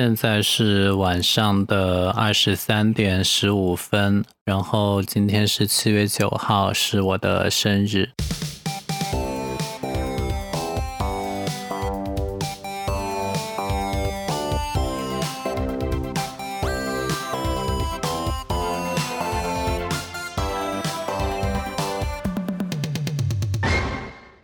[0.00, 8.08] 现在是晚上的二十三点十五分，然后今天是七月九号，是我的生日。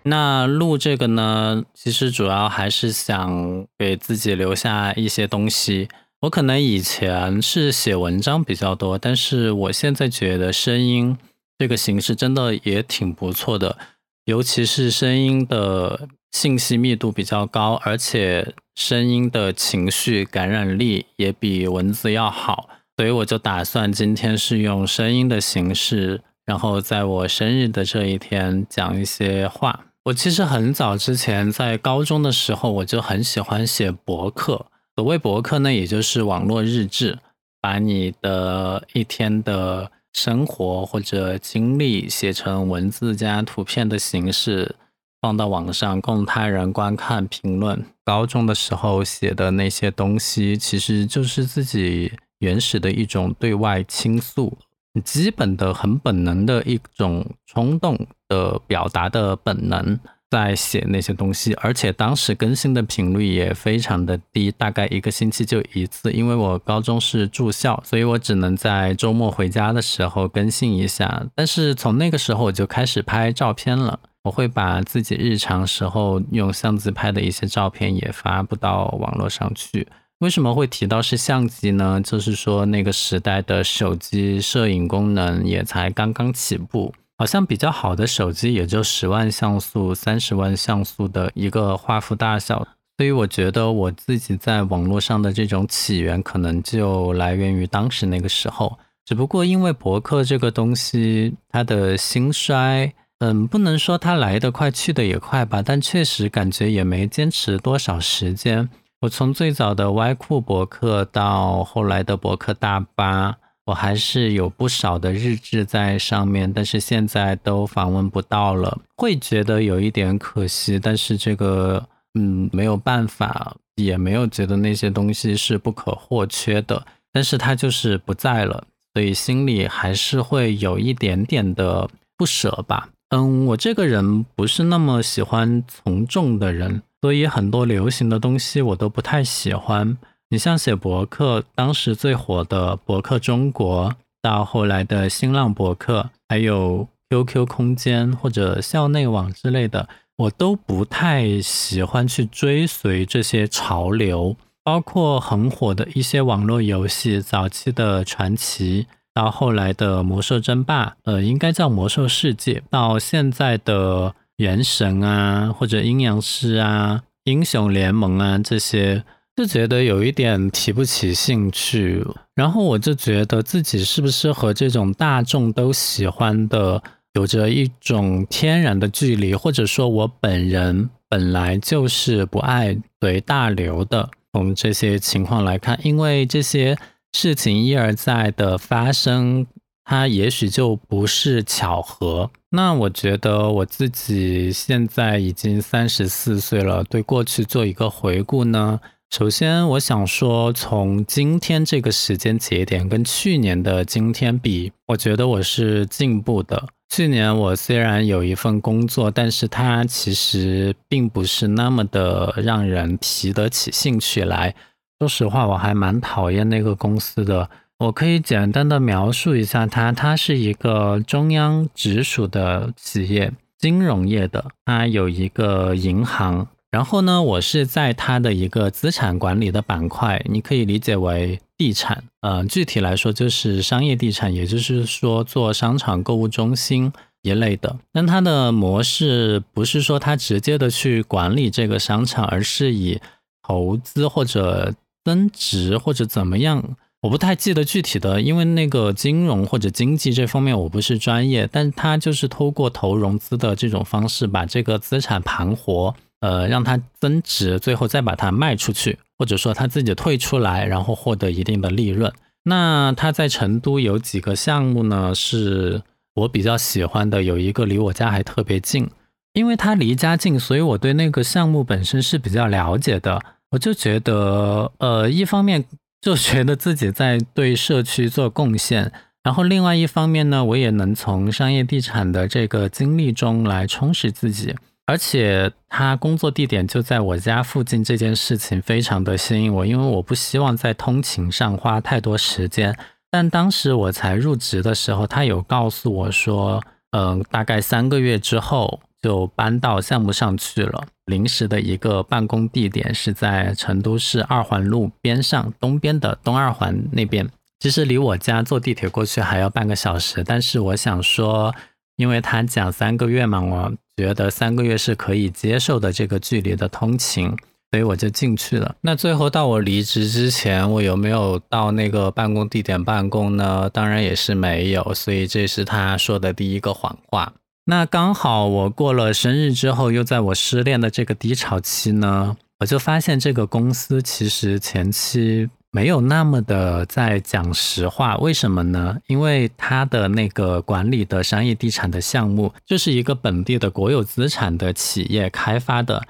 [0.07, 5.89] 那录这个呢，其实主要还是想给自己留下一些东西。
[6.21, 11.17] 我可能以前是写文章比较多，但是我现在觉得声音
[11.59, 13.79] 这个形式真的也挺不错的，
[14.27, 29.87] 尤其是声音的信息密度比较高，而且声音的情绪感染力也比文字要好，所以我就打算今天是用声音的形式，然后在我生日的这一天讲一些话。
[30.05, 34.67] 我其实很早之前在高中的时候，我就很喜欢写博客。
[34.95, 37.19] 所谓博客呢，也就是网络日志，
[37.59, 44.77] 把你的一天的生活或者经历写成文字加图片的形式，
[45.23, 47.83] 放到网上供他人观看评论。
[48.05, 54.59] 高中的时候写的那些东西，其实就是自己原始的一种对外倾诉。
[55.03, 59.99] 基本的、很本能的一种冲动的表达的本能，
[60.31, 66.13] 在写那些东西，而且当时更新的频率也非常的低，大概一个星期就一次。
[66.13, 71.25] 因为我高中是住校，所以我只能在周末回家的时候更新一下。
[71.35, 79.87] 但是从那个时候我就开始拍照片了，我会把自己日常时候用相机拍的一些照片也发布到网络上去。
[80.25, 82.01] 为什么会提到是相机呢？
[82.03, 92.67] 就是说那个时代的手机摄影功能也才刚刚起步，好像比较好的手机也就十万像素、三十万像素的一个画幅大小。
[92.97, 98.79] 所以我觉得我自己在网络上的这种起源，可能就来源于当时那个时候。
[99.05, 108.71] 只不过因为博客这个东西，它的兴衰，嗯，不能说它来得快去得也快吧，但确实感觉也没坚持多少时间。
[109.05, 120.79] 我从最早的歪酷博客到后来的博客大巴，我还是有不少的日志在上面，但是现在都访问不到了，会觉得有一点可惜。
[120.79, 131.87] 但是这个，嗯，没有办法，也没有觉得那些东西是不可或缺的，但是它就是不在了，所以心里还是会有一点点的
[132.17, 132.89] 不舍吧。
[133.11, 136.81] 嗯，我这个人不是那么喜欢从众的人。
[137.05, 139.99] 所以很多流行的东西我都不太喜欢。
[140.31, 154.35] 你像写博客，当时最火的博客中国，到后来的新浪博客，还有 QQ 空间或者校内网之类的，我都不太喜欢去追随这些潮流。
[154.63, 164.15] 包括很火的一些网络游戏，早期的传奇，到后来的魔兽争霸，呃，应该叫魔兽世界，到现在的。
[164.39, 169.05] 原神啊，或者阴阳师啊，英雄联盟啊，这些
[169.37, 172.05] 就觉得有一点提不起兴趣。
[172.35, 184.11] 然后我就觉得自己是不是和这种大众都喜欢的有着一种天然的距离，或者说我本人本来就是不爱随大流的。
[184.33, 186.77] 从这些情况来看，因为这些
[187.13, 189.47] 事情一而再的发生。
[189.85, 192.31] 它也许就不是巧合。
[192.51, 198.81] 那我觉得我自己现在已经三十四岁了，对过去做一个回顾呢。
[199.11, 206.69] 首先，我想说，从今天这个时间节点跟去年的今天比，我觉得我是进步的。
[206.89, 214.55] 去年我虽然有一份工作，但是它其实并不是那么的让人提得起兴趣来。
[214.99, 217.51] 说实话，我还蛮讨厌那个公司的。
[217.79, 226.47] 我可以简单的描述一下它，它是一个中央直属的企业，金融业的，它有一个银行。
[226.71, 236.93] 然后呢，我是在它的一个资产管理的板块，你可以理解为地产，呃，具体来说就是商业地产，也就是说做商场、购物中心
[237.23, 237.77] 一类的。
[237.93, 243.01] 但它的模式不是说它直接的去管理这个商场，而是以
[243.43, 244.75] 投资或者
[245.05, 246.77] 增值或者怎么样。
[247.05, 262.11] 我不太记得具体的，因为那个金融或者经济这方面我不是专业，但他就是通过投融资的这种方式，把这个资产盘活，呃，让它增值，最后再把它卖出去，或者说他自己退出来，然后获得一定的利润。
[262.45, 265.15] 那他在成都有几个项目呢？
[265.15, 265.83] 是
[266.15, 268.89] 我比较喜欢的，有一个离我家还特别近，
[269.35, 273.21] 因为他离家近，所以我对那个项目本身是比较了解的。
[273.51, 275.65] 我就觉得，呃，一方面
[276.05, 278.93] 就觉得自己在对社区做贡献，
[279.23, 284.55] 然后另外一方面呢，我也能从商业地产的这个经历中来充实自己。
[284.85, 292.77] 而且他工作地点就在我家附近，这件事情非常的吸引我，因为我不希望在通勤上花太多时间。
[293.11, 300.85] 但当时我才入职的时候，他有告诉我说，嗯，大概三个月之后就搬到项目上去了。
[301.07, 307.29] 临时的一个办公地点是在成都市二环路边上东边的东二环那边，
[307.61, 310.23] 其实离我家坐地铁过去还要半个小时。
[310.25, 311.55] 但是我想说，
[311.97, 313.73] 因为他讲三个月嘛，我。
[313.97, 317.29] 觉得三个月是可以接受的这个距离的通勤，
[317.71, 318.75] 所以我就进去了。
[318.81, 323.71] 那最后到我离职之前，我有没有到那个办公地点办公呢？
[323.71, 327.33] 当然也是没有，所以这是他说的第一个谎话。
[327.67, 335.49] 那刚好我过了生日之后，又在我失恋的这个低潮期呢，我就发现这个公司其实前期。
[335.71, 338.97] 没有那么的在讲实话，为什么呢？
[339.09, 346.01] 因为他的那个管理的商业地产的项目，就是一个本地的国有资产的企业开发的。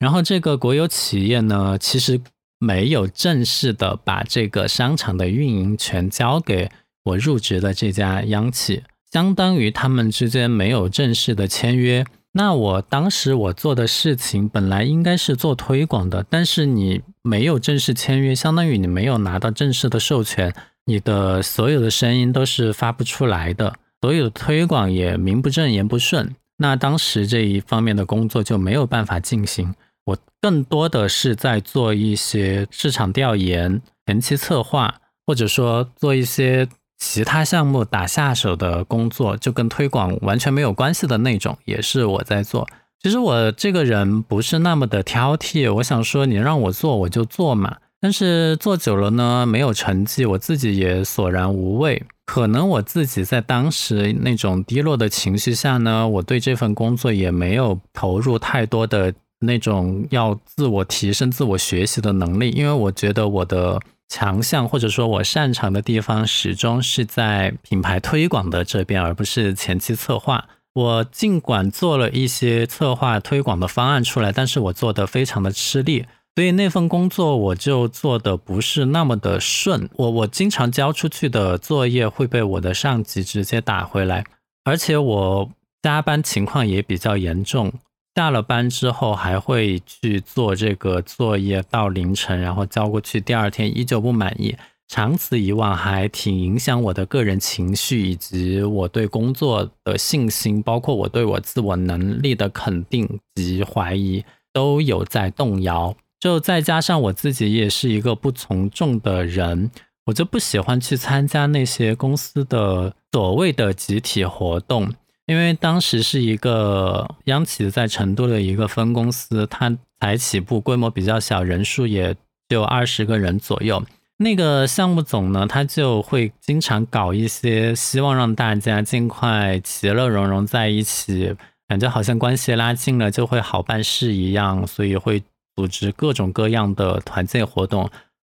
[0.00, 2.20] 然后这个国有企业呢，其实
[2.58, 6.68] 没有正式的把这个商场的运营权交给
[7.04, 8.82] 我入职的这家央企，
[9.12, 12.04] 相当于他们之间没有正式的签约。
[12.32, 20.54] 那我当时我做的事情本来应该是做推广的，但是你没有正式签约，相当于你没有拿到正式的授权，
[20.86, 26.34] 你的所有的声音都是发不出来的，所有的推广也名不正言不顺。
[26.56, 29.74] 那当时这一方面的工作就没有办法进行，
[30.06, 34.94] 我更多的是在做一些市场调研、前期策划，
[35.26, 36.66] 或者说做一些。
[37.04, 42.64] 其他项目打下手的工作，就跟推广完全没有关系的那种，也是我在做。
[43.00, 47.76] 其实我这个人不是那么的挑剔，我想说你让我做我就做嘛。
[48.00, 52.00] 但是做久了呢，没有成绩，我自己也索然无味。
[52.24, 63.80] 可能我自己在当时那种低落的情绪下呢，我对这份工作也没有投入太多的那种要自我提升、自我学习的能力，因为我觉得我的。
[64.12, 70.46] 强项或者说我擅长的地方，始终是在品牌推广的这边，而不是前期策划。
[70.74, 76.04] 我尽管做了一些策划推广的方案出来，但是我做的非常的吃力，
[76.34, 79.88] 所以那份工作我就做的不是那么的顺。
[79.94, 84.26] 我我经常交出去的作业会被我的上级直接打回来，
[84.64, 85.50] 而且我
[85.82, 87.72] 加班情况也比较严重。
[88.14, 94.54] 下了班之后还会去做这个作业到凌晨，然后交过去，第二天依旧不满意，
[94.86, 104.22] 长此以往还挺影响我的个人情绪，以及我对工作的信心，包括我对我自我能力的肯定及怀疑
[104.52, 105.96] 都有在动摇。
[106.20, 109.70] 就再加上我自己也是一个不从众的人，
[110.04, 114.92] 我就不喜欢去参加那些公司的所谓的集体活动。
[115.32, 122.14] 因为当时是一个央企在成都的一个分公司，它才起步，规模比较小，人数也
[122.50, 123.82] 就二十个人左右。
[124.18, 131.34] 那个项目总呢，他就会经常搞一些，希望让大家尽快其乐融融在一起，
[131.66, 135.22] 感觉好像关系拉近了就会好办事一样，所以会
[135.56, 137.88] 组织各种各样的团建活动，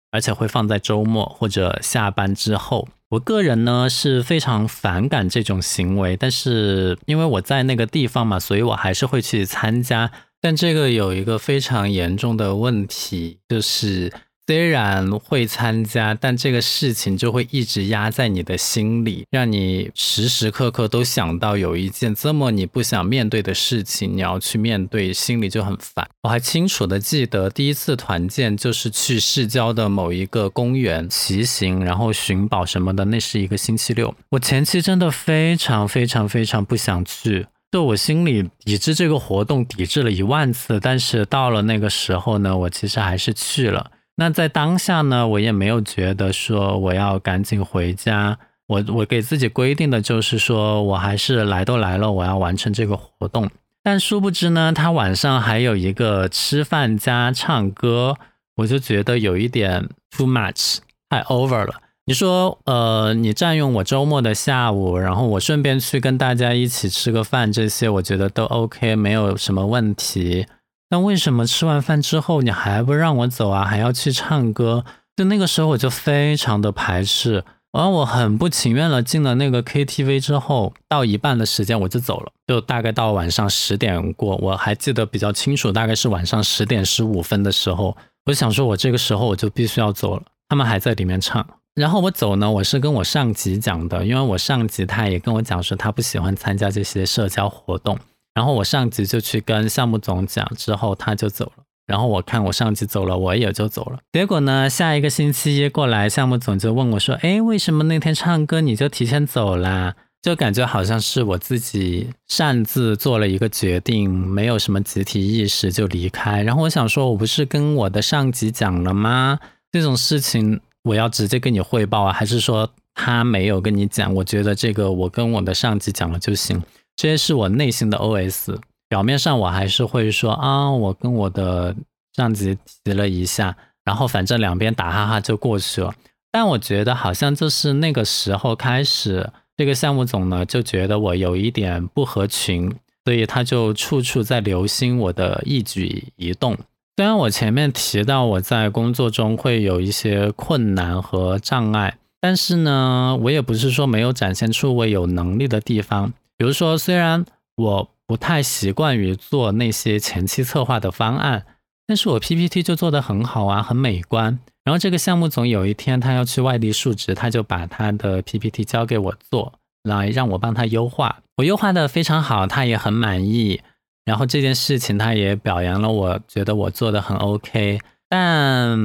[0.10, 2.88] 而且会放在周末或者下班之后。
[3.14, 10.12] 我个人呢是非常反感这种行为，但是因为我在那个地方嘛，所以我还是会去参加。
[10.42, 14.12] 但这个有一个非常严重的问题，就是。
[14.46, 26.06] 虽然会参加，但这个事情就会一直压在你的心里，让你时时刻刻都想到有一件这么你不想面对的事情，你要去面对，心里就很烦。
[26.24, 34.14] 我还清楚的记得第一次团建就是去市郊的某一个公园骑行，然后寻宝什么的，那是一个星期六。
[34.32, 43.92] 我前期真的非常非常非常不想去，就我心里抵制这个活动，抵制了一万次，但是到了那个时候呢，我其实还是去了。
[44.16, 48.38] 那在当下呢，我也没有觉得说我要赶紧回家。
[48.68, 53.50] 我我给自己规定的就是说我还是来都来了，我要完成这个活动。
[53.84, 58.16] 但殊不知呢，他晚上还有一个吃饭加唱歌，
[58.56, 60.78] 我就觉得有一点 too much，
[61.10, 61.82] 太 over 了。
[62.06, 70.46] 你说，呃，你占用我周末的下午，然后我顺便去跟大家一起吃个饭，这些我觉得都 OK，没有什么问题。
[70.94, 73.66] 那为什么吃完饭之后你还不让我走啊？
[73.66, 74.86] 还要去唱歌？
[75.16, 87.98] 就那个时候我就非常的排斥，完我很不情愿了进了那个 KTV 之后，到一半的时间我就走了，就大概到晚上十点过，我还记得比较清楚，大概是晚上十点十五分的时候，
[88.28, 91.44] 我想说我这个时候我就必须要走了，他们还在里面唱。
[91.74, 97.98] 然后我走呢，我是跟我上级讲的，因为我上级他也跟我讲说他不喜欢参加这些社交活动。
[98.34, 101.64] 然后我上级就去跟项目总讲，之后他就走了。
[101.86, 104.00] 然后我看我上级走了，我也就走了。
[104.14, 116.42] 结果呢，下一个星期一过来，项目总就问我说：“哎，为什么那天唱歌你就提前走啦？”就感觉好像是我自己擅自做了一个决定，没有什么集体意识就离开。
[116.44, 119.38] 然后我想说，我不是跟我的上级讲了吗？
[119.70, 124.14] 这种事情我要直接跟你汇报啊，还是说他没有跟你讲？
[124.14, 126.64] 我觉得这个我跟我的上级讲了就行。
[126.96, 128.58] 这些是我内心的 OS，
[128.88, 131.76] 表面上我还是会说啊，我跟我的
[132.16, 135.94] 上级提了一下，然后反正两边打哈哈就过去了。
[136.32, 142.74] 但我觉得好像就是那个时候开始，这个项目总呢就觉得我有一点不合群，
[143.06, 146.58] 所以他就处处在留心我的一举一动。
[146.96, 156.14] 虽然我前面提到我在工作中会有一些困难和障碍，但是呢，我也不是说没有展现出我有能力的地方。
[156.44, 157.24] 比如说，虽然
[157.56, 161.46] 我不太习惯于做那些前期策划的方案，
[161.88, 164.38] 但是我 PPT 就做得很好啊，很美观。
[164.66, 171.22] 然后这个项目总有一天他要去外地述职，他就把他的 PPT 交给我做，来让我帮他优化。
[171.38, 173.62] 我优化的非常好，他也很满意。
[174.04, 177.80] 然后这件事情他也表扬了，我觉得我做的很 OK。
[178.10, 178.78] 但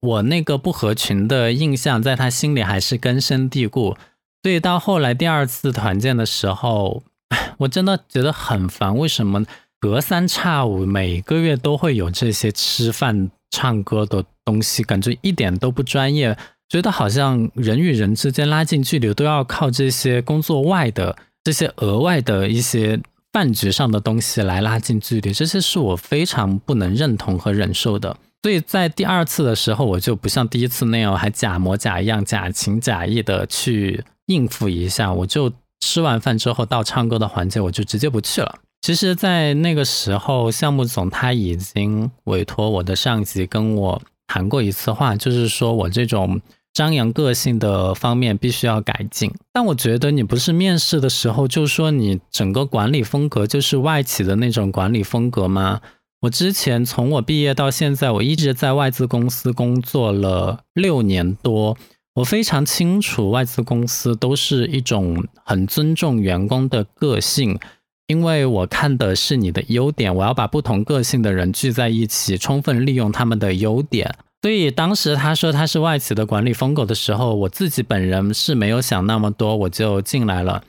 [0.00, 3.96] 我那个不合群的印象在他心里还是根深蒂固。
[4.44, 7.02] 所以到后来第二次团建的时候，
[7.56, 8.94] 我真的觉得很烦。
[8.94, 9.42] 为什么
[9.80, 14.82] 隔三差五每个月都会有这些吃饭、唱歌的东西？
[14.82, 16.36] 感觉一点都不专业，
[16.68, 23.00] 觉得好像人与人之间拉近距离都要靠这些工作外的、这些额外的一些
[23.32, 25.32] 饭局上的东西来拉近距离。
[25.32, 28.14] 这些是我非常不能认同和忍受的。
[28.44, 34.04] 所以在第二次的时候，我就不像第一次那样还假模假样、假情假意的去。
[34.26, 38.54] 应付一下，我就吃完饭之后到唱歌的环节，我就直接不去了。
[38.80, 46.40] 其实，在那个时候，项目总他已经委托我的上级跟我谈过一次话，就是说我这种
[46.72, 49.30] 张扬个性的方面必须要改进。
[49.52, 55.82] 但我觉得你不是面试的时候就说你整个管理风格就是外企的那种管理风格吗？
[56.24, 61.76] 我之前从我毕业到现在，我一直在外资公司工作了六年多。
[62.14, 67.58] 我非常清楚，外资公司都是一种很尊重员工的个性，
[68.06, 74.14] 因为我看的是你的优点，我要把不同个性的人聚在一起，充分利用他们的优点。
[74.40, 80.64] 所以当时他说他是外企的管理风格的时候，我自己本人是没有想那么多，我就进来了。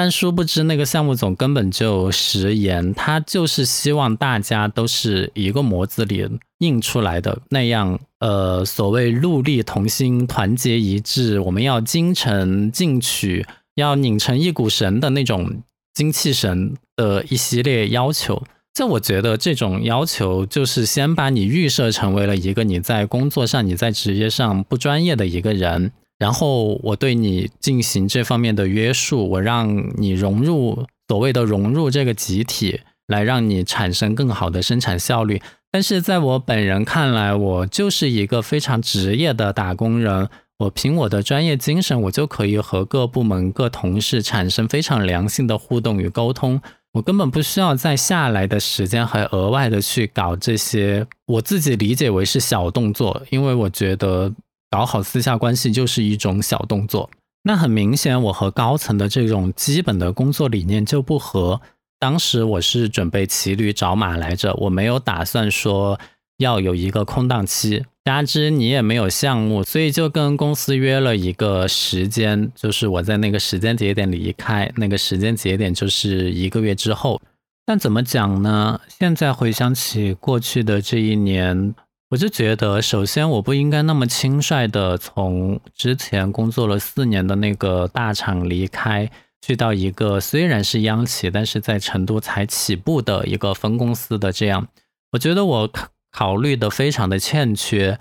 [0.00, 6.26] 但殊不知，那个项目总根本就食言，他就是希望大家都是一个模子里
[6.60, 8.00] 印出来的那样。
[8.20, 18.42] 呃，所谓戮力同心、团结一致，我们要精诚进取，要拧成一股绳的那种精气神的一系列要求。
[18.72, 25.92] 就我觉得这种要求就是先把你预设成为了一个你在工作上、你在职业上不专业的一个人。
[26.20, 35.40] 然后我对你进行这方面的约束，我让你融入所谓的融入这个集体，来让你产生更好的生产效率。
[35.72, 46.60] 但是在我本人看来，我就是一个非常职业的打工人，我凭我的专业精神，我就可以和各部门各同事产生非常良性的互动与沟通，
[46.92, 54.30] 我根本不需要在下来的时间还额外的去搞这些我自己理解为是小动作，因为我觉得。
[54.70, 57.10] 搞好私下关系就是一种小动作，
[57.42, 61.60] 那很明显，我和高层的这种基本的工作理念就不合。
[61.98, 65.98] 当时我是准备骑驴找马来着，我没有打算说
[66.38, 77.20] 要有一个空档期，加之你也没有项目，所以就跟公司约了一个时间，就是我在那个时间节点离开，那个时间节点就是一个月之后。
[77.66, 78.80] 但怎么讲呢？
[78.88, 81.74] 现在回想起过去的这一年。
[82.10, 89.08] 我就觉得，首先我不应该那么轻率的从之前工作了四年的那个大厂离开，
[89.40, 94.66] 去到一个虽然是央企，但是在成都才起步的一个分公司的这样。
[95.12, 95.70] 我觉得我
[96.10, 97.96] 考虑的非常的欠缺，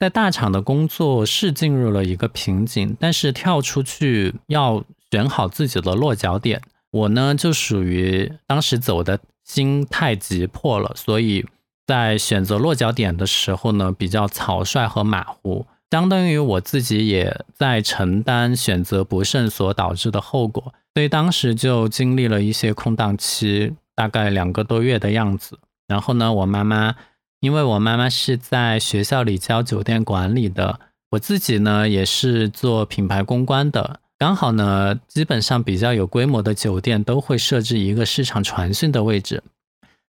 [0.00, 6.60] 在大厂的工作是进入了一个瓶颈，但是跳出去要选好自己的落脚点。
[6.90, 11.46] 我呢就属于当时走的心太急迫了，所以。
[11.92, 25.58] 在选择落脚点的时候呢，比较草率和马虎，相当于我自己也在承担选择不慎所导致的后果，所以当时就经历了一些空档期，大概两个多月的样子。
[25.86, 26.94] 然后呢，我妈妈，
[27.40, 30.80] 因为我妈妈是在学校里教酒店管理的，
[31.10, 34.00] 我自己呢也是做品牌公关的。
[34.16, 39.42] 刚好呢，基本上比较有规模的酒店都会设置一个市场传讯的位置，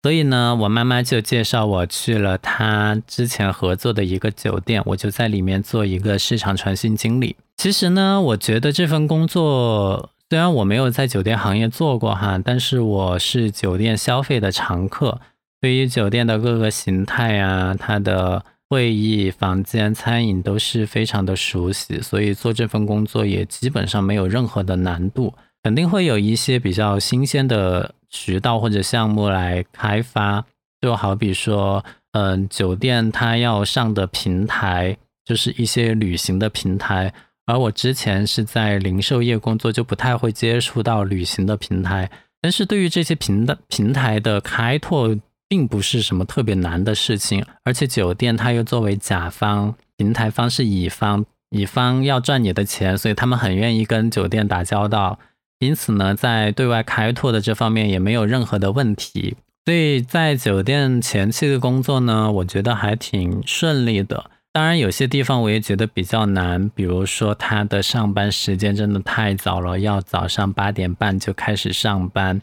[0.03, 7.36] 所以呢，我妈妈就介绍我去了她之前合作的一个酒店，我就在里面做一个市场传讯经理。
[7.57, 15.19] 其实呢，我觉得这份工作虽然我没有在酒店行业做过哈，但是我是酒店消费的常客，
[15.60, 18.43] 对于酒店的各个形态啊，它的。
[18.69, 25.31] 会议房间、餐饮都是非常的熟悉，所以做这份工作也基本上没有任何的难度。
[25.62, 30.46] 肯定会有一些比较新鲜的渠道或者项目来开发，
[30.79, 37.12] 就好比说，嗯，酒店它要上的平台就是一些旅行的平台，
[37.48, 42.10] 而我之前是在零售业工作，就不太会接触到旅行的平台。
[42.39, 45.17] 但是对于这些平的平台的开拓，
[45.48, 55.17] 并不是什么特别难的事情，而且酒店它又作为甲方，平台方是乙方，乙方要赚你的钱，所以他们很愿意跟酒店打交道，
[55.65, 59.36] 因此呢，在对外开拓的这方面也没有任何的问题。
[59.65, 64.29] 所以在酒店前期的工作呢，我觉得还挺顺利的。
[64.51, 72.41] 当然，有些地方我也觉得比较难，比如说他的上班时间真的太早了，要早上八点半就开始上班。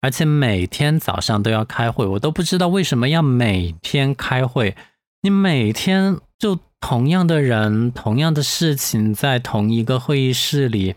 [0.00, 4.74] 而且每天早上都要开会，我都不知道为什么要每天开会。
[5.22, 10.96] 你每天就同样的人、同样的事情，在同一个会议室里，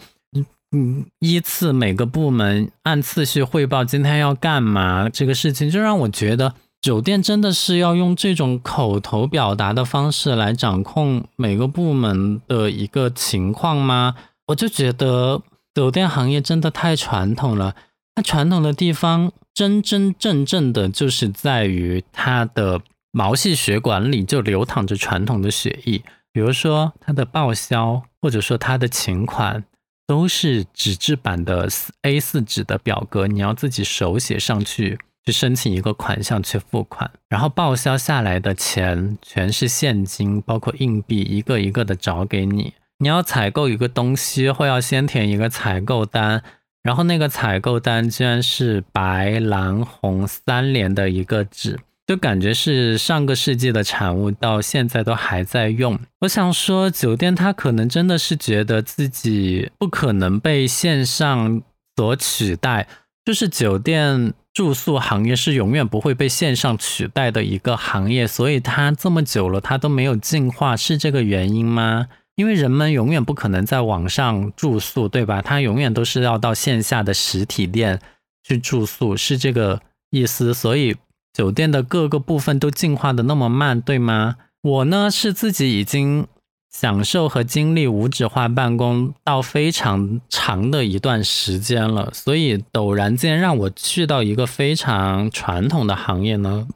[0.76, 14.16] 嗯，依次每个部门按次序汇报今天要干嘛，这个事情就让我觉得，酒店真的是要用这种口头表达的方式来掌控每个部门的一个情况吗？
[14.48, 15.42] 我就觉得
[15.74, 17.74] 酒店行业真的太传统了。
[18.14, 26.04] 它传统的地方，真真正正的就是在于它的毛细血管里就流淌着传统的血液。
[26.34, 29.64] 比如说它的报销，或者说它的请款，
[30.08, 31.68] 都是纸质版的
[32.04, 37.10] A 四纸的表格，你要自己手写上去，去申请一个款项去付款。
[37.28, 42.74] 然后报销下来的钱全是现金，包括硬币，一个一个的找给你。
[43.00, 46.44] 你要采购一个东西，会要先填一个采购单。
[46.84, 56.00] 然后那个采购单居然是白蓝红三联的一个纸，就感觉是上个世纪的产物，到现在都还在用。
[56.22, 61.62] 我想说，酒店它可能真的是觉得自己不可能被线上
[61.96, 62.88] 所取代，
[63.26, 72.08] 就是酒店住宿行业是永远不会被线上取代的一个行业，所以它这么久了，它都没有进化，是这个原因吗？
[72.36, 75.42] 因为人们永远不可能在网上住宿，对吧？
[75.42, 78.00] 他永远都是要到线下的实体店
[78.44, 80.54] 去住宿，是这个意思。
[80.54, 80.98] 所以
[81.36, 84.38] 酒店的各个部分都进化的那么慢，对吗？
[84.62, 86.26] 我呢是自己已经
[86.72, 96.68] 享受和经历无纸化办公到非常长的一段时间了，所以陡然间让我去到一个非常传统的行业呢，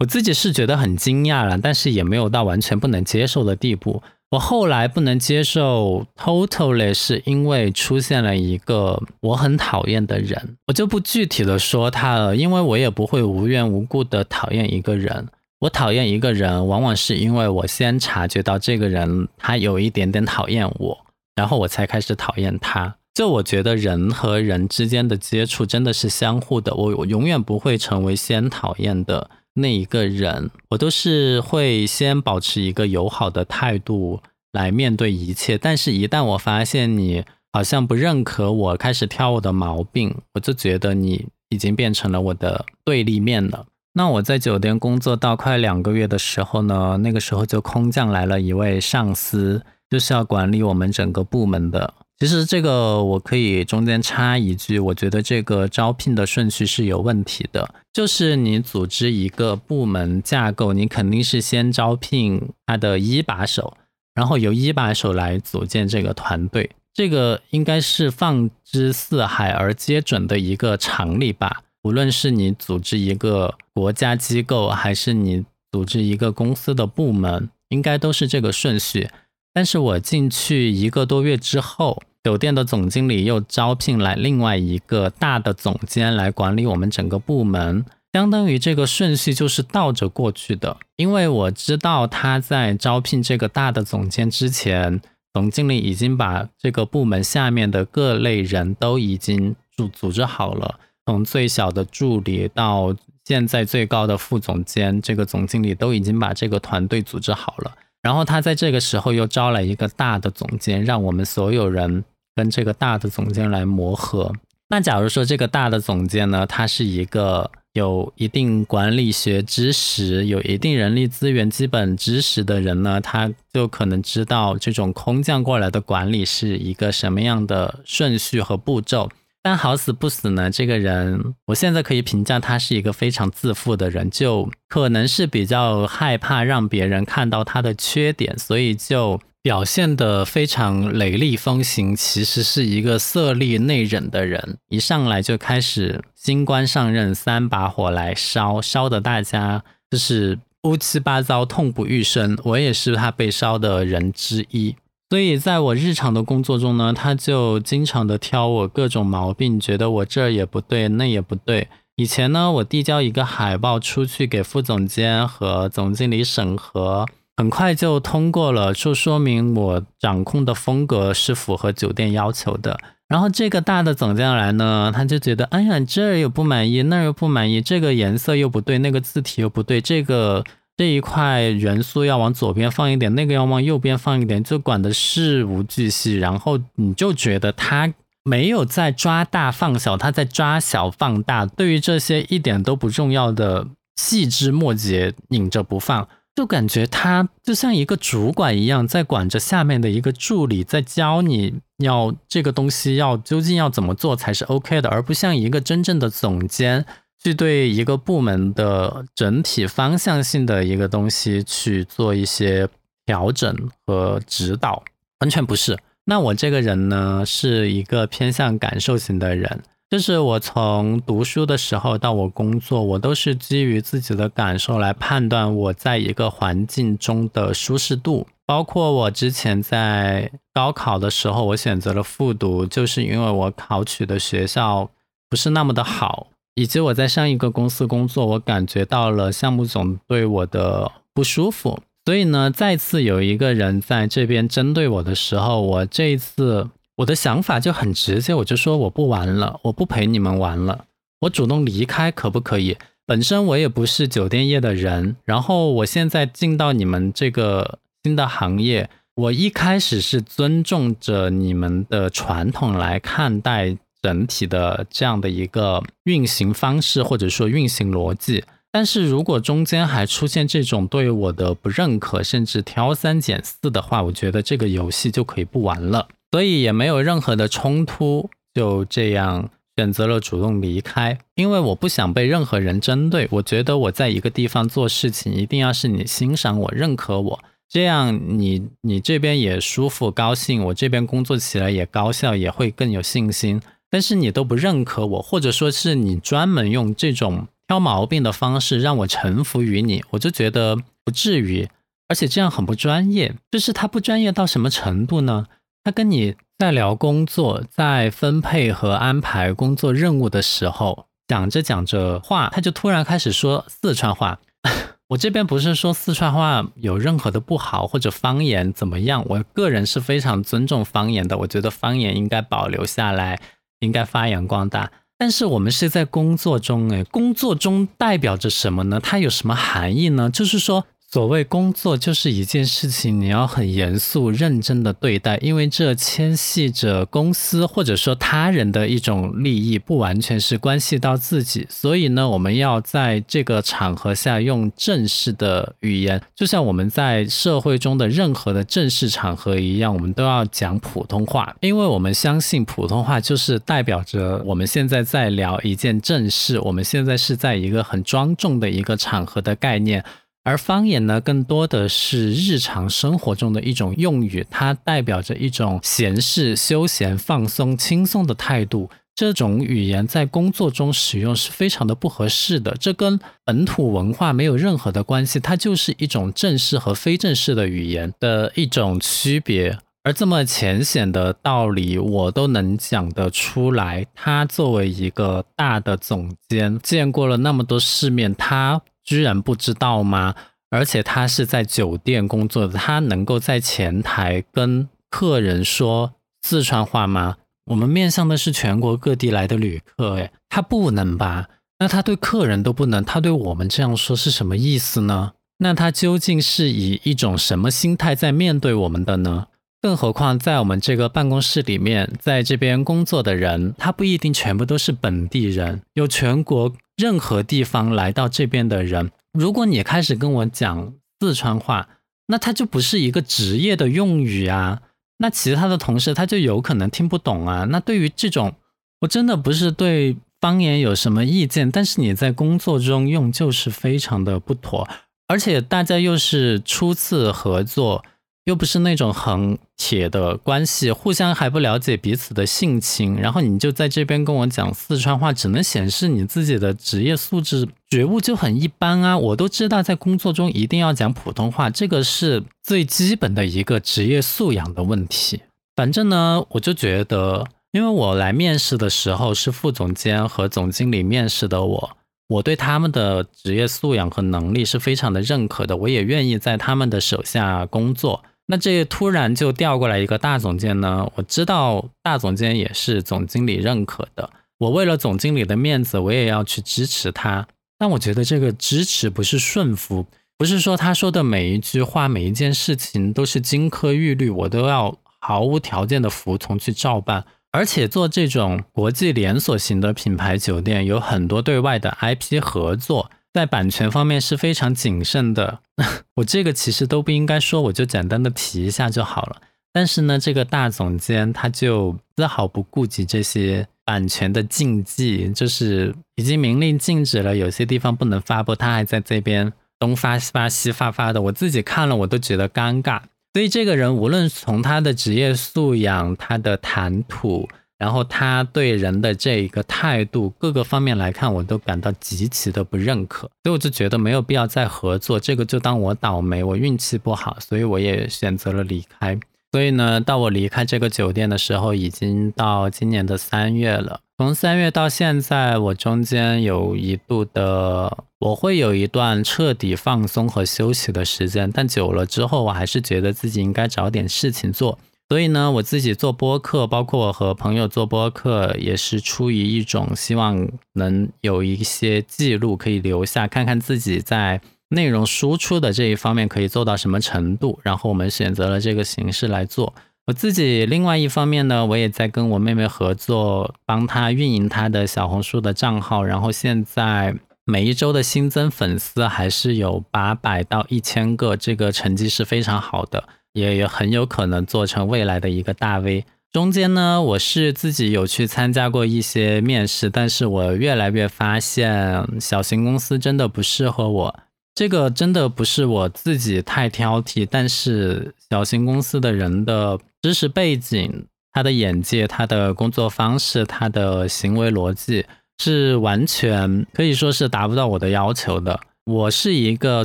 [0.00, 4.02] 我自己是觉得很惊讶了，但是也没有到完全不能接受的地步。
[4.30, 15.26] 我后来不能接受 totally 是因为出现了一个我很讨厌的人，我就不具体的说他了，因为我也不会无缘无故的讨厌一个人。
[15.58, 20.98] 我讨厌一个人，往往是因为我先察觉到这个人他有一点点讨厌我，
[21.34, 22.96] 然后我才开始讨厌他。
[23.12, 29.28] 就我觉得人和人之间的接触真的是相互的，我我永远不会成为先讨厌的。
[29.54, 34.20] 那一个人，我都是会先保持一个友好的态度
[34.52, 35.58] 来面对一切。
[35.58, 43.66] 但是，一旦我发现你好像不认可我，开始挑我的毛病，我就觉得你已经变成了我的对立面了。
[43.94, 51.92] 那我在酒店工作到快两个月的时候呢，那个时候就空降来了一位上司，就是要管理我们整个部门的。
[52.20, 57.74] 其实这个我可以中间插一句，我觉得这个招聘的顺序是有问题的。
[57.94, 63.74] 就是你组织一个部门架构，你肯定是先招聘他的一把手，
[64.14, 66.70] 然后由一把手来组建这个团队。
[66.92, 71.62] 这个应该是放之四海而皆准的一个常理吧。
[71.84, 79.08] 无论是你组织一个国家机构，还是你组织一个公司的部门，应该都是这个顺序。
[79.54, 82.02] 但是我进去一个多月之后。
[82.22, 90.76] 酒店的总经理又招聘来另外一个大的总监来管理我们整个部门，相当于这个顺序就是倒着过去的。
[90.96, 95.00] 因为我知道他在招聘这个大的总监之前，
[95.32, 107.72] 总经理已经把这个部门下面的各类人都已经组组织好了，从最小的助理到现在最高的副总监，这个总经理都已经把这个团队组织好了。
[108.02, 114.32] 然后他在这个时候又招来一个大的总监，让我们所有人跟这个大的总监来磨合。
[114.68, 129.10] 那假如说这个大的总监呢，他是一个有一定管理学知识、有一定人力资源基本知识的人呢，他就可能知道这种空降过来的管理是一个什么样的顺序和步骤。
[129.42, 141.96] 但好死不死呢，这个人我现在可以评价他是一个非常自负的人，就可能是比较害怕让别人看到他的缺点，所以就表现得非常雷厉风行。
[141.96, 152.38] 其实是一个色厉内荏的人，一上来就开始新官上任三把火来烧，烧的大家就是乌七八糟、痛不欲生。
[152.44, 154.76] 我也是他被烧的人之一。
[155.10, 161.66] 所以，在我日常的工作中呢，他就经常的挑我各种毛病，觉得我这儿也不对，那也不对。
[161.96, 172.78] 以前呢，我递交一个海报出去给副总监和总经理审核，很快就通过了，就说明我掌控的风格是符合酒店要求的。
[173.08, 180.44] 然后这个大的总监来呢，他就觉得，哎呀，这儿又不满意，那儿又不满意，这个颜色又不对，那个字体又不对，这个。
[180.80, 186.16] 这一块元素要往左边放一点，那个要往右边放一点，就管的事无巨细。
[186.16, 187.92] 然后你就觉得他
[188.24, 191.44] 没有在抓大放小，他在抓小放大。
[191.44, 193.66] 对于这些一点都不重要的
[193.96, 206.86] 细枝末节拧着不放，就感觉他就像一个主管一样，在管着下面的一个助理，在教你要这个东西要究竟要怎么做才是 OK 的，而不像一个真正的总监。
[207.22, 212.68] 去对一个部门的整体方向性的一个东西去做一些
[213.04, 213.54] 调整
[213.84, 214.82] 和指导，
[215.20, 215.78] 完全不是。
[216.06, 228.26] 那我这个人呢，是一个偏向感受型的人，就是我从读书的时候到我工作，我都是基于自己的感受来判断我在一个环境中的舒适度。
[228.46, 234.90] 包括我之前在高考的时候，我选择了复读，就是因为我考取的学校
[235.28, 236.28] 不是那么的好。
[236.54, 250.84] 以及我在上一个公司工作，我感觉到了项目总对我的不舒服，所以呢，再次有一个人在这边针对我的时候，我这一次我的想法就很直接，我就说我不玩了，我不陪你们玩了，
[251.20, 252.76] 我主动离开可不可以？
[253.06, 263.76] 本身我也不是酒店业的人，然后我现在进到你们这个新的行业，我一开始是尊重着你们的传统来看待。
[264.02, 276.08] 整体的这样的一个运行方式或者说运行逻辑，但是如果中间还出现这种对我的不认可，甚至挑三拣四的话，我觉得这个游戏就可以不玩了。
[276.30, 283.26] 所以也没有任何的冲突，就这样选择了主动离开，因为我不想被任何人针对。
[283.32, 293.60] 我觉得我在一个地方做事情，一定要是你欣赏我、认可我，这样你你这边也舒服、高兴，我这边工作起来也高效，也会更有信心。
[293.90, 301.68] 但是你都不认可我，或者说是你专门用这种挑毛病的方式让我臣服于你，我就觉得不至于，
[302.08, 303.34] 而且这样很不专业。
[303.50, 305.46] 就是他不专业到什么程度呢？
[305.82, 314.38] 他跟你在聊工作，在分配和安排工作任务的时候，讲着讲着话，他就突然开始说四川话。
[315.08, 323.40] 我这边不是说四川话有任何的不好或者方言怎么样，我个人是非常尊重方言的，我觉得方言应该保留下来。
[323.80, 329.00] 应该发扬光大，但是我们是在工作中，哎，工作中代表着什么呢？
[329.02, 330.30] 它有什么含义呢？
[330.30, 330.86] 就是说。
[331.12, 341.66] 所谓工作就是一件事情，你要很严肃认真的对待，因为这牵系着公司或者说他人的一种利益，不完全是关系到自己。
[341.68, 360.04] 所以呢，我们要在这个场合下用正式的语言，就像我们在社会中的任何的正式场合一样，我们都要讲普通话，因为我们相信普通话就是代表着我们现在在聊一件正事，我们现在是在一个很庄重的一个场合的概念。
[360.42, 368.90] 而方言呢，更多的是日常生活中的一种用语，它代表着一种闲适、休闲、放松、轻松的态度。
[369.14, 379.78] 这种语言在工作中使用是非常的不合适的，这跟本土文化没有任何的关系，它就是一种正式和非正式的语言的一种区别。
[380.04, 384.06] 而这么浅显的道理，我都能讲得出来。
[384.14, 390.36] 他作为一个大的总监，见过了那么多世面，他居然不知道吗？
[390.70, 397.38] 而且他是在酒店工作的，他能够在前台跟客人说四川话吗？
[397.66, 401.48] 我们面向的是全国各地来的旅客，诶，他不能吧？
[401.80, 405.32] 那他对客人都不能，他对我们这样说是什么意思呢？
[405.58, 409.48] 那他究竟是以一种什么心态在面对我们的呢？
[409.82, 419.10] 更何况，在我们这个办公室里面，在这边工作的人，他不一定全部都是本地人，有全国任何地方来到这边的人。
[419.32, 421.88] 如果你开始跟我讲四川话，
[422.26, 424.82] 那他就不是一个职业的用语啊。
[425.16, 427.64] 那其他的同事他就有可能听不懂啊。
[427.70, 428.54] 那对于这种，
[429.00, 434.86] 我真的不是对方言有什么意见，但是你在工作中用就是非常的不妥，
[435.26, 438.04] 而且大家又是初次合作。
[438.50, 449.16] 又不是那种很铁的关系，互相还不了解彼此的性情，然后你就在这边跟我讲四川话，只能显示你自己的职业素质觉悟就很一般啊！
[449.16, 455.40] 我都知道在工作中一定要讲普通话，这个是最基本的一个职业素养的问题。
[455.76, 461.96] 反正呢，我就觉得，因为我来面试的时候是副总监和总经理面试的我，
[462.28, 468.24] 我对他们的职业素养和能力是非常的认可的，我也愿意在他们的手下工作。
[468.50, 471.08] 那这突然就调过来一个大总监呢？
[471.14, 477.46] 我知道大总监也是总经理认可的，我为了总经理的面子，我也要去支持他。
[477.78, 480.04] 但我觉得这个支持不是顺服，
[480.36, 487.24] 不是说他说的每一句话、每一件事情都是金科玉律，我都要毫无条件的服从去照办。
[487.52, 493.10] 而且做这种国际连锁型的品牌酒店，有很多对外的 IP 合作。
[493.32, 495.60] 在版权方面是非常谨慎的，
[496.16, 499.40] 我这个其实都不应该说，我就简单的提一下就好了。
[499.72, 513.00] 但是呢，这个大总监他就丝毫不顾及这些版权的禁忌，就是已经明令禁止了，有些地方不能发布，他还在这边东发西发西发发的，我自己看了我都觉得尴尬。
[513.32, 517.48] 所以这个人无论从他的职业素养、他的谈吐。
[517.80, 529.18] 然后他对人的这一个态度，各个方面来看，我都感到极其的不认可，所以我就觉得没有必要再合作，这个就当我倒霉，我运气不好，所以我也选择了离开。
[529.52, 534.00] 所以呢，到我离开这个酒店的时候，已经到今年的三月了。
[534.18, 544.78] 从三月到现在，我中间有一度的，我会有一段彻底放松和休息的时间，但久了之后，我还是觉得自己应该找点事情做。
[545.10, 557.58] 所以呢，我自己做播客，包括和朋友做播客，也是出于一种希望能有一些记录可以留下，看看自己在内容输出的这一方面可以做到什么程度。
[557.64, 559.74] 然后我们选择了这个形式来做。
[560.06, 566.04] 我自己另外一方面呢，我也在跟我妹妹合作，帮她运营她的小红书的账号。
[566.04, 573.08] 然后现在每一周的新增粉丝还是有八百到一千个，这个成绩是非常好的。
[573.32, 576.04] 也也很有可能做成未来的一个大 V。
[576.32, 584.20] 中间呢，我是自己有去参加过一些面试，但是我越来越发现小型公司真的不适合我。
[584.54, 595.06] 这个真的不是我自己太挑剔，但是小型公司的人的知识背景、他的眼界、他的工作方式、他的行为逻辑，
[595.38, 598.60] 是完全可以说是达不到我的要求的。
[598.84, 599.84] 我是一个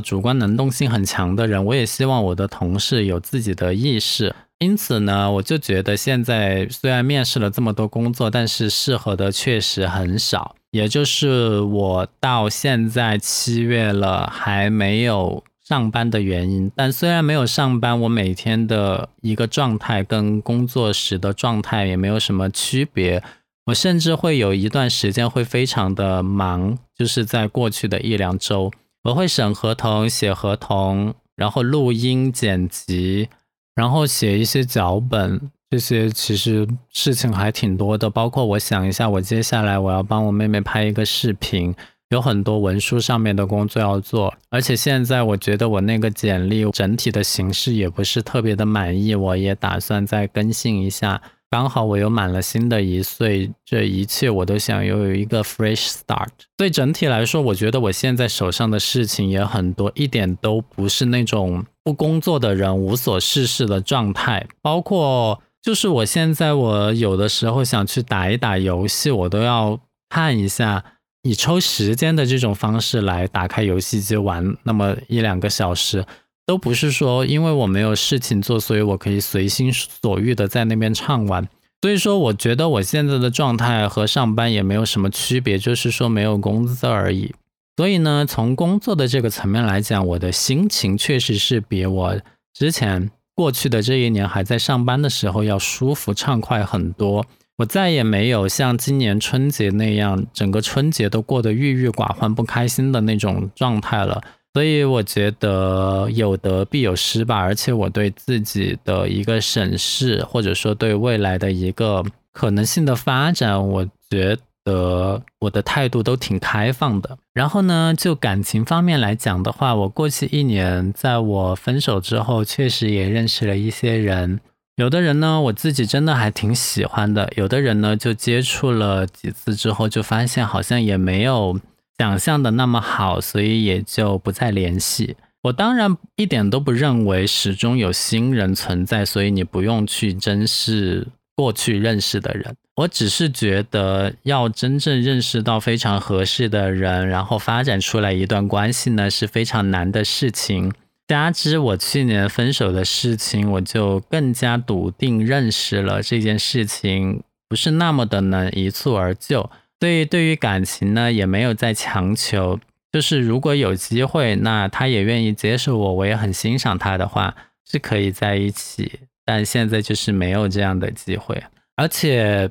[0.00, 4.34] 主观能动性很强的人，我也希望我的同事有自己的意识。
[4.58, 10.56] 因此呢，我就觉得现在虽然面试了这么多工作，但是适合的确实很少。
[10.70, 16.72] 也就是我到现在七月了还没有上班的原因。
[16.74, 23.22] 但虽然没有上班，我每天的一个状态跟工作时的状态也没有什么区别。
[23.66, 28.72] 我甚至会有一段时间会非常的忙，就是在过去的一两周。
[29.06, 33.28] 我会审合同、写合同，然后录音、剪辑，
[33.76, 35.40] 然后写一些脚本，
[35.70, 38.10] 这些其实事情还挺多的。
[38.10, 41.72] 包括我想一下，我接下来我要帮我妹妹拍一个视频，
[42.08, 44.34] 有很多文书上面的工作要做。
[44.50, 51.22] 而且现在我觉得我那个简历整体的形式也不是特别的满意，我也打算再更新一下。
[51.48, 56.28] 刚好我又满了新的一岁，这一切我都想拥有一个 fresh start。
[56.58, 64.46] 所以整体来说，我觉得我现在手上的事情也很多，一点都不是那种不工作的人无所事事的状态。
[64.60, 69.78] 包括就是我现在，我有的时候想去打一打游戏，我都要
[70.08, 70.82] 看一下，
[71.22, 76.04] 以抽时间的这种方式来打开游戏机玩那么一两个小时。
[76.46, 81.48] 都不是说因为我没有事情做，所以我可以随心所欲的在那边畅玩。
[81.82, 87.34] 所以说，我觉得我现在的状态和上班也没有什么区别，就是说没有工资而已。
[87.76, 92.16] 所以呢，从工作的这个层面来讲，我的心情确实是比我
[92.54, 97.26] 之前过去的这一年还在上班的时候要舒服畅快很多。
[97.58, 104.22] 我再也没有像今年春节那样，整个春节都过得郁郁寡欢、不开心的那种状态了。
[104.56, 117.18] 所以我觉得有得必有失吧，而且我对自己的一个审视，或者说对未来的一个可能性的发展，我觉得我的态度都挺开放的。
[117.34, 124.40] 然后呢，就感情方面来讲的话，我过去一年，在我分手之后，确实也认识了一些人。
[124.76, 131.60] 有的人呢，我自己真的还挺喜欢的；有的人呢，就接触了几次之后，就发现好像也没有
[131.98, 135.16] 想象的那么好，所以也就不再联系。
[135.42, 142.54] 我当然一点都不认为始终有新人存在，所以你不用去珍视过去认识的人。
[142.74, 150.72] 我只是觉得，要真正认识到非常合适的人，然后发展出来一段关系呢，是非常难的事情。
[151.06, 159.48] 加之我去年分手的事情，我就更加笃定认识了这件事情不是那么的能一蹴而就，
[159.80, 162.58] 所以对于感情呢，也没有再强求。
[162.92, 167.34] 就是如果有机会，那他也愿意接受我，我也很欣赏他的话，
[167.68, 169.00] 是可以在一起。
[169.24, 171.42] 但现在就是没有这样的机会，
[171.74, 172.50] 而且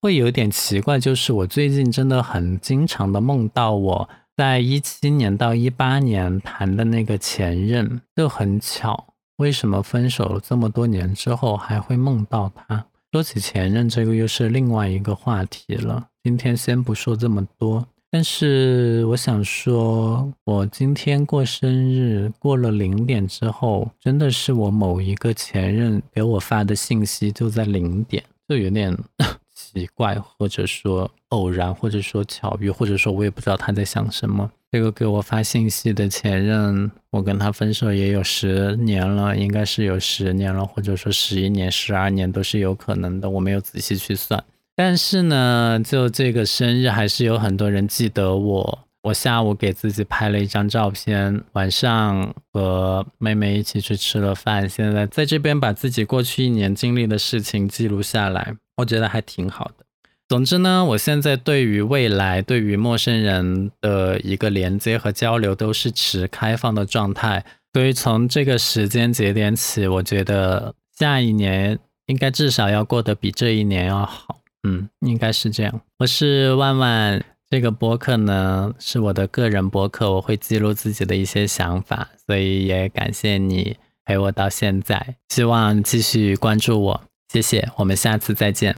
[0.00, 4.08] 会有点奇怪，就是我最近真的很经常的梦到我。
[4.36, 12.84] 在一七年到一八年谈的那个前任，就很巧，为什么分手了这么多年之后还会梦到他？
[13.10, 16.08] 说起前任，这个又是另外一个话题了。
[16.26, 28.92] 今天先不说这么多，但是我想说，我今天过生日，过了零点之后，真的是我某一个前任给我发的信息就在零点，就有点。
[29.54, 34.50] 奇怪，或者说偶然，或者说巧遇，或者说我也不知道他在想什么。
[34.72, 43.30] 这个给我发信息的前任，我跟他分手也有十年了，应该是有十年了，或者说十一年、十二年都是有可能的。
[43.30, 44.42] 我没有仔细去算，
[44.76, 48.78] 但是呢，就这个生日还是有很多人记得我。
[49.02, 54.68] 我下午给自己拍了一张照片，晚上和妹妹一起去吃了饭。
[54.68, 58.56] 现在在这边把自己过去一年经历的事情记录下来。
[58.78, 59.84] 我觉得还挺好的。
[60.28, 67.44] 总之呢，我现在对于未来、对于陌生人的一个连接和交流都是持开放的状态。
[67.72, 74.35] 所以从这个时间节点起，我觉得下一年应该至少要过得比这一年要好。
[74.66, 75.80] 嗯，应该是这样。
[75.98, 87.00] 我是万万，这个博客呢是我的个人博客，我会记录自己的一些想法，所以也感谢你陪我到现在，希望继续关注我。
[87.32, 88.74] 谢谢，我们下次再见。